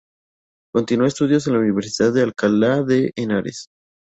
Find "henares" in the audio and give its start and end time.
3.15-3.67